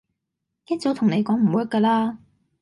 [0.65, 2.17] 一早同你講唔 work 㗎啦